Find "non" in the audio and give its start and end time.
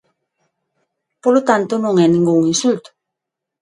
1.83-1.93